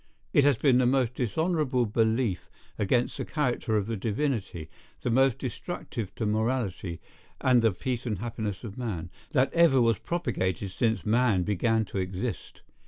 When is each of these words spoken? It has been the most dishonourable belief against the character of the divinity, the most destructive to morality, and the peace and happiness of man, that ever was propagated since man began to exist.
It 0.33 0.45
has 0.45 0.57
been 0.57 0.79
the 0.79 0.87
most 0.87 1.13
dishonourable 1.13 1.85
belief 1.85 2.49
against 2.79 3.17
the 3.17 3.23
character 3.23 3.77
of 3.77 3.85
the 3.85 3.95
divinity, 3.95 4.67
the 5.01 5.11
most 5.11 5.37
destructive 5.37 6.15
to 6.15 6.25
morality, 6.25 6.99
and 7.39 7.61
the 7.61 7.71
peace 7.71 8.07
and 8.07 8.17
happiness 8.17 8.63
of 8.63 8.79
man, 8.79 9.11
that 9.33 9.53
ever 9.53 9.79
was 9.79 9.99
propagated 9.99 10.71
since 10.71 11.05
man 11.05 11.43
began 11.43 11.85
to 11.85 11.99
exist. 11.99 12.63